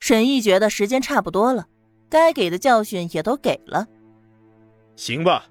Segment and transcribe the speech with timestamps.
[0.00, 1.66] 沈毅觉得时间差不多了，
[2.08, 3.86] 该给的教训也都给了。
[4.96, 5.44] 行吧。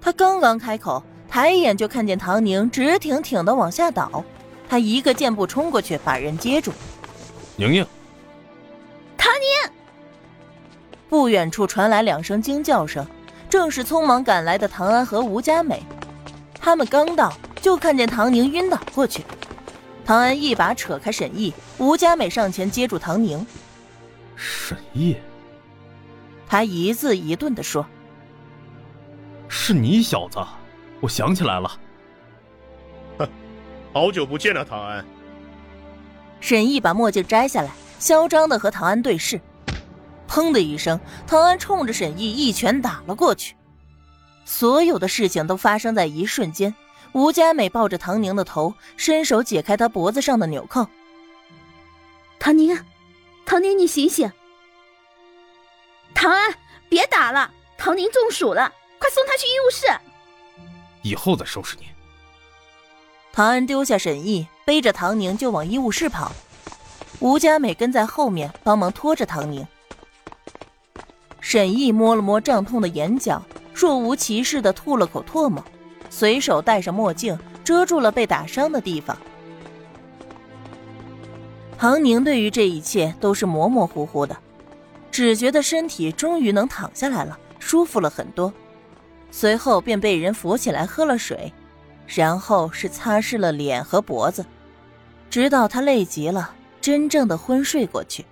[0.00, 4.22] 他刚刚开口，抬眼就看见唐宁直挺挺的往下倒，
[4.68, 6.72] 他一个箭步冲过去，把人接住。
[7.56, 7.86] 宁宁，
[9.16, 9.72] 唐宁！
[11.08, 13.06] 不远处传来两声惊叫声，
[13.48, 15.82] 正是匆忙赶来的唐安和吴佳美。
[16.60, 17.32] 他们刚到，
[17.62, 19.24] 就看见唐宁晕倒过去。
[20.08, 23.46] 唐安一把扯开沈毅，吴佳美上前接住唐宁。
[24.36, 25.14] 沈毅，
[26.46, 27.84] 他一字一顿的说
[29.48, 30.38] ：“是你小子，
[31.02, 31.70] 我想起来了。”
[33.20, 33.28] 哼，
[33.92, 35.04] 好久不见了，唐安。
[36.40, 39.38] 沈毅把墨镜摘下来，嚣张的和唐安对视。
[40.26, 43.54] 砰的一声，唐安冲着沈毅一拳打了过去。
[44.46, 46.74] 所有的事情都发生在一瞬间。
[47.12, 50.86] 吴佳美抱着唐宁的头，伸手解开她脖子上的纽扣。
[52.38, 52.78] 唐宁，
[53.44, 54.30] 唐宁，你醒醒！
[56.14, 56.54] 唐安，
[56.88, 59.86] 别打了，唐宁中暑了，快送她去医务室。
[61.02, 61.86] 以后再收拾你。
[63.32, 66.32] 唐安丢下沈毅，背着唐宁就往医务室跑。
[67.20, 69.66] 吴佳美跟在后面帮忙拖着唐宁。
[71.40, 75.64] 沈毅摸了摸胀痛的眼角，若无其事的吐了口唾沫。
[76.10, 79.16] 随手戴上墨镜，遮住了被打伤的地方。
[81.76, 84.36] 唐宁对于这一切都是模模糊糊的，
[85.10, 88.52] 只觉得身体终于能躺下来了，舒服了很多。
[89.30, 91.52] 随后便被人扶起来喝了水，
[92.06, 94.44] 然后是擦拭了脸和脖子，
[95.30, 98.24] 直到他累极了，真正的昏睡过去。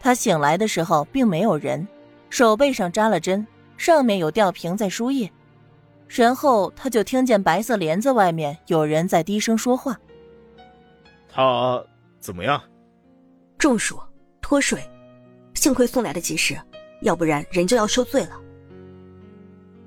[0.00, 1.86] 他醒来的时候并没有人，
[2.30, 3.46] 手背上扎了针，
[3.76, 5.30] 上面有吊瓶在输液。
[6.08, 9.96] 然后他就听见白色帘子外面有人在低声说话。
[11.30, 11.84] 他
[12.18, 12.60] 怎么样？
[13.58, 14.00] 中暑、
[14.40, 14.82] 脱水，
[15.54, 16.58] 幸亏送来的及时，
[17.02, 18.40] 要不然人就要受罪了。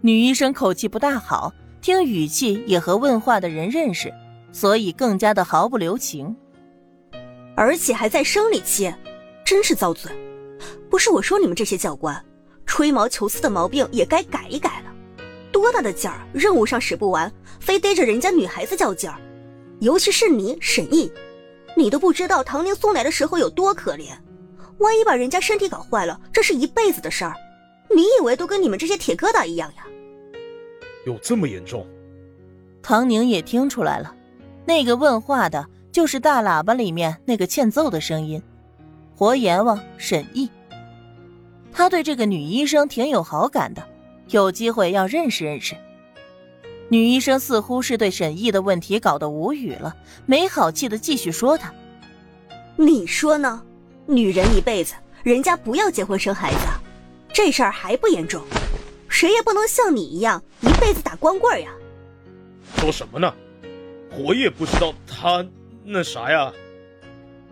[0.01, 1.51] 女医生口气不大好，
[1.81, 4.13] 听语气也和问话的人认识，
[4.51, 6.35] 所以更加的毫不留情。
[7.55, 8.93] 而且还在生理期，
[9.43, 10.11] 真是遭罪！
[10.89, 12.23] 不是我说你们这些教官，
[12.65, 14.90] 吹毛求疵的毛病也该改一改了。
[15.51, 19.17] 多大的劲儿，任务上使不完，非逮着人家女孩子较劲儿。
[19.79, 21.11] 尤其是你沈毅，
[21.75, 24.11] 你都不知道唐宁送来的时候有多可怜，
[24.77, 27.35] 万一把人家身体搞坏了，这是一辈子的事儿。
[27.89, 29.85] 你以为都跟你们这些铁疙瘩一样呀？
[31.05, 31.85] 有这么严重？
[32.81, 34.15] 唐宁也听出来了，
[34.65, 38.41] 那个问话的就是大喇叭里面那个欠揍的声音，
[39.15, 40.49] 活阎王沈毅。
[41.73, 43.87] 他对这个女医生挺有好感的。
[44.31, 45.75] 有机会要认识认识。
[46.89, 51.73] 女医生似乎是对沈毅的问题搞得无语了，没好气的继续说：“他，
[52.75, 53.61] 你说呢？
[54.07, 56.57] 女人一辈子，人家不要结婚生孩子，
[57.31, 58.43] 这事儿还不严重？
[59.07, 61.71] 谁也不能像你一样一辈子打光棍呀！”
[62.77, 63.33] 说什么呢？
[64.17, 65.45] 我也不知道他
[65.85, 66.51] 那啥呀。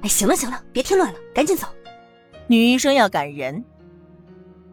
[0.02, 1.68] 哎，行了行了，别添乱了，赶紧走。
[2.48, 3.64] 女医生要赶人。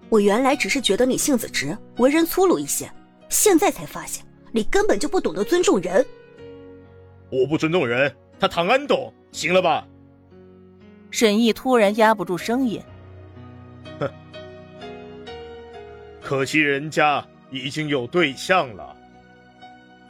[0.09, 2.91] 我原来只是觉得你性子直，为人粗鲁一些，
[3.28, 6.05] 现在才发现你根本就不懂得尊重人。
[7.31, 9.87] 我不尊重人，他唐安懂，行了吧？
[11.11, 12.81] 沈毅突然压不住声音，
[13.99, 14.09] 哼，
[16.22, 18.97] 可惜人家已经有对象了。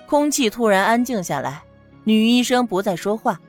[0.06, 1.62] 空气突然安静下来，
[2.04, 3.40] 女医生不再说话。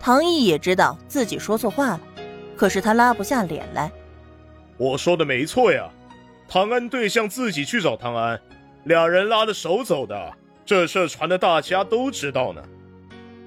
[0.00, 2.00] 唐毅也知道自己说错话了，
[2.56, 3.90] 可是他拉不下脸来。
[4.78, 5.90] 我说的没错呀，
[6.48, 8.40] 唐安对象自己去找唐安，
[8.84, 10.32] 俩人拉着手走的，
[10.64, 12.62] 这事传的大家都知道呢。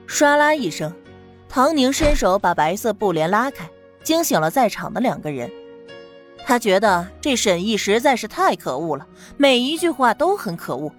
[0.07, 0.93] 唰啦一声，
[1.47, 3.69] 唐宁伸手把白色布帘拉开，
[4.03, 5.49] 惊醒了在场的两个人。
[6.45, 10.91] 他觉得这沈毅实在是太可恶了，每一句话都很可恶。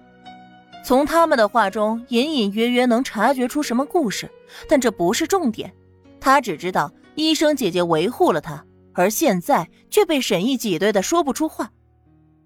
[0.83, 4.27] 从他们的话中隐隐约约能察觉出什么故事，
[4.67, 5.71] 但这不是重点。
[6.19, 8.65] 他只知道医生姐姐维护了他。
[8.93, 11.71] 而现在却被沈毅挤兑的说不出话，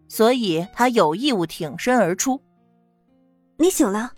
[0.08, 2.42] 所以他有义务挺身而出。
[3.58, 4.12] 你醒了，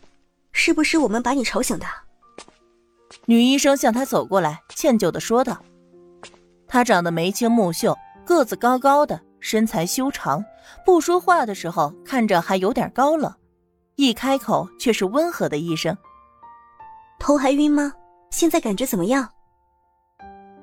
[0.51, 1.85] 是不是我们把你吵醒的？
[3.25, 5.63] 女医生向他走过来，歉疚的说道。
[6.67, 10.43] 她长得眉清目秀，个子高高的，身材修长，
[10.85, 13.33] 不说话的时候看着还有点高冷，
[13.95, 15.97] 一开口却是温和的一声
[17.19, 17.91] ：“头还晕吗？
[18.29, 19.27] 现在感觉怎么样？”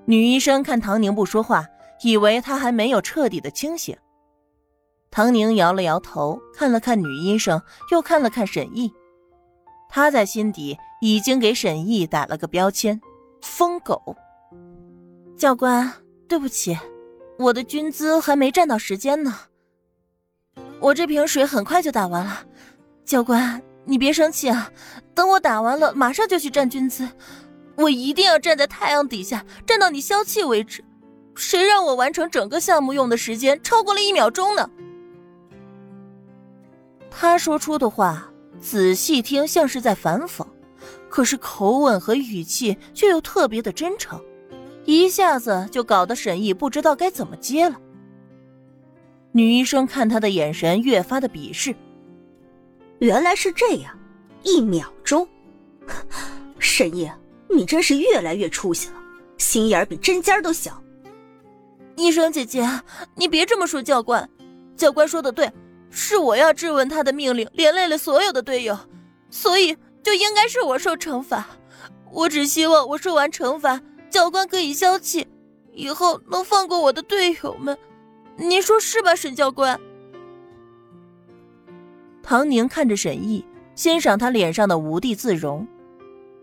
[0.06, 1.66] 女医生看唐宁不说话，
[2.02, 3.96] 以为他还没有彻底的清醒。
[5.10, 7.60] 唐宁摇了摇头，看了看女医生，
[7.90, 8.92] 又看了看沈毅。
[9.88, 13.00] 他在心底已经给沈毅打了个标签：
[13.42, 14.16] 疯狗。
[15.36, 15.92] 教官，
[16.28, 16.78] 对不起，
[17.38, 19.34] 我的军姿还没站到时间呢。
[20.80, 22.44] 我这瓶水很快就打完了，
[23.04, 24.70] 教官，你别生气啊。
[25.14, 27.08] 等我打完了，马上就去站军姿，
[27.76, 30.82] 我一定要站在太阳底下，站到你消气为止。
[31.34, 34.70] 谁让我完成整个项目用的时间超过了一秒钟呢？
[37.10, 38.30] 他说出的话，
[38.60, 40.46] 仔细听像是在反讽，
[41.10, 44.18] 可是口吻和语气却又特别的真诚，
[44.86, 47.78] 一下子就搞得沈毅不知道该怎么接了。
[49.32, 51.76] 女医生看他的眼神越发的鄙视。
[53.00, 53.94] 原来是这样，
[54.42, 55.28] 一秒钟，
[56.58, 57.10] 沈毅，
[57.48, 58.94] 你真是越来越出息了，
[59.38, 60.82] 心眼比针尖都小。
[61.96, 62.68] 医生姐姐，
[63.14, 64.28] 你别这么说，教官，
[64.76, 65.50] 教官说的对。
[65.88, 68.76] 是我要质问他的命令，连累了所有的队友，
[69.30, 71.46] 所以就应该是我受惩罚。
[72.12, 75.26] 我只希望我受完惩罚，教官可以消气，
[75.72, 77.78] 以后能放过我的队友们。
[78.36, 79.80] 您说是吧，沈教官？
[82.22, 83.42] 唐宁看着沈毅，
[83.74, 85.66] 欣赏他脸上的无地自容。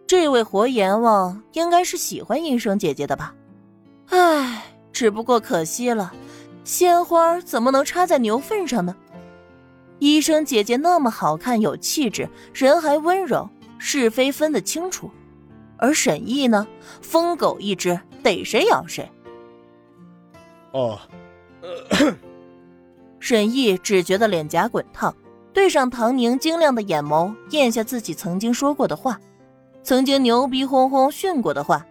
[0.06, 3.34] 这位活阎王应该是喜欢医生姐姐的吧？
[4.10, 6.14] 唉，只不过可惜了，
[6.64, 8.96] 鲜花怎么能插在牛粪上呢？
[10.00, 15.10] 医生姐姐那么好看，有气质，人还温柔，是非分得清楚。
[15.78, 16.68] 而沈毅呢，
[17.02, 19.10] 疯狗一只，逮谁咬谁。
[20.72, 21.00] 哦，
[23.20, 25.16] 沈毅只觉得脸颊滚烫，
[25.54, 29.20] 对上唐宁晶亮的眼眸，咽下自己曾经说过的话，
[29.84, 31.86] 曾经牛逼哄哄训过的话。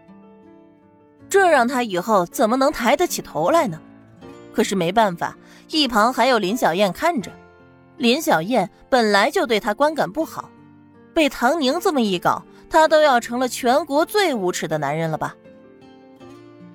[1.28, 3.80] 这让他以后怎么能抬得起头来呢？
[4.52, 5.36] 可是没办法，
[5.70, 7.30] 一旁还有林小燕看着。
[7.96, 10.50] 林小燕本来就对他观感不好，
[11.14, 15.34] 被唐宁这么一搞，他都要成了全国最无耻的男人了吧？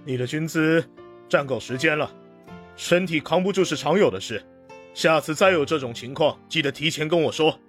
[0.06, 0.84] 你的军姿
[1.28, 2.10] 站够时间了，
[2.75, 4.42] 身体扛不住是常有的事，
[4.94, 7.60] 下次再有这种情况，记得提前跟我说。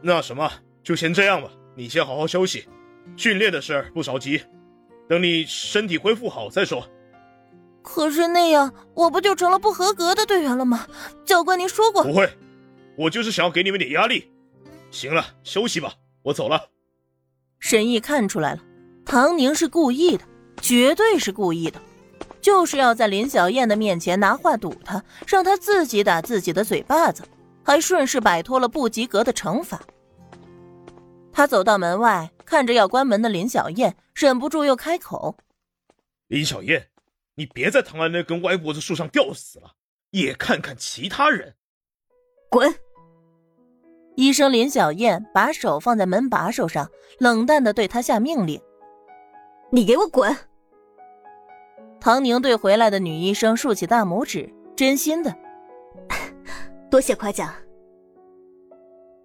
[0.00, 0.50] 那什么，
[0.82, 2.66] 就先这样吧，你先好好休息，
[3.18, 4.40] 训练的事儿不着急，
[5.06, 6.88] 等你身体恢复好再说。
[7.82, 10.86] 可是那样，我不就成了不合格的队员了吗？
[11.24, 12.28] 教官，您说过不会，
[12.96, 14.32] 我就是想要给你们点压力。
[14.90, 15.92] 行了，休息吧，
[16.22, 16.70] 我走了。
[17.58, 18.60] 沈毅看出来了，
[19.04, 20.24] 唐宁是故意的，
[20.62, 21.78] 绝对是故意的，
[22.40, 27.22] 就是要在林小燕的面前拿话堵她，让她自己打自己的嘴巴子，
[27.62, 29.78] 还顺势摆脱了不及格的惩罚。
[31.36, 35.36] 他走到门外，看着要关门的林小燕，忍不住又开口
[36.28, 36.88] ：“林小燕。”
[37.36, 39.72] 你别在唐安那根歪脖子树上吊死了，
[40.12, 41.54] 也看看其他人。
[42.48, 42.74] 滚！
[44.14, 48.58] 医生林小燕把手放在门把手上，冷淡的对他下命令
[49.70, 50.34] ：“你给我滚！”
[52.00, 55.36] 唐宁对回来的女医生竖起大拇指，真心的
[56.90, 57.54] ：“多谢夸奖。”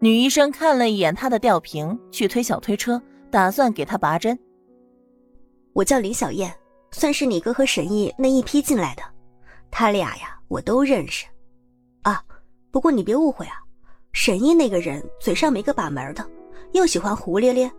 [0.03, 2.99] 女医生看了一眼他的吊瓶，去推小推车，
[3.29, 4.37] 打算给他拔针。
[5.73, 6.51] 我叫林小燕。
[6.93, 9.03] 算是你哥和沈毅那一批进来的，
[9.69, 11.25] 他俩呀，我都认识。
[12.01, 12.21] 啊，
[12.69, 13.53] 不过你别误会啊，
[14.11, 16.29] 沈毅那个人嘴上没个把门的，
[16.73, 17.71] 又喜欢胡咧咧，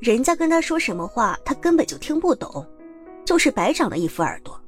[0.00, 2.66] 人家跟他说什么话，他根本就听不懂，
[3.24, 4.60] 就是白长了一副耳朵，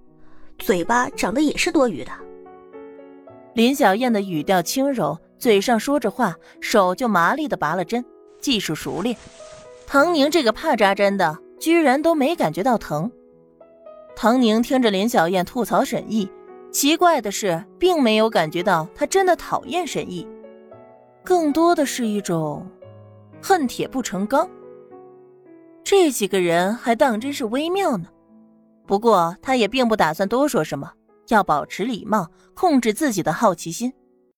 [0.59, 2.13] 嘴巴长得也是多余的。
[3.55, 8.05] 林小燕的语调轻柔，嘴上说着话，手就麻利的拔了针，
[8.41, 9.17] 技术熟练。
[9.87, 13.11] 唐宁这个怕扎针的，居然都没感觉到疼。
[14.17, 16.29] 唐宁听着林小燕吐槽沈毅，
[16.73, 20.27] 奇怪的是，并没有感觉到他真的讨厌沈毅，
[21.25, 22.67] 更多的是一种
[23.41, 24.49] 恨铁不成钢。
[25.85, 28.09] 这几个人还当真是微妙呢。
[28.87, 30.93] 不过他也并不打算多说什么，
[31.29, 33.93] 要保持礼貌，控制自己的好奇心。